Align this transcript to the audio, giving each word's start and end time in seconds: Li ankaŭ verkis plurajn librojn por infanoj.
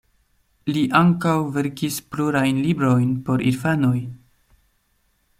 Li 0.75 0.81
ankaŭ 0.99 1.33
verkis 1.57 1.99
plurajn 2.15 2.61
librojn 2.67 3.11
por 3.27 3.43
infanoj. 3.53 3.95